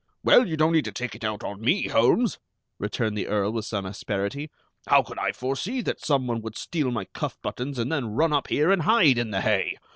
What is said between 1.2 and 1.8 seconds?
out on